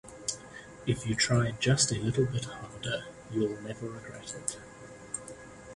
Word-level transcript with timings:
If 0.87 1.05
you 1.05 1.13
try 1.13 1.51
just 1.59 1.91
a 1.91 1.99
little 2.01 2.25
bit 2.25 2.45
harder 2.45 3.05
you'll 3.29 3.61
never 3.61 3.87
regret 3.87 4.33
it. 4.33 4.57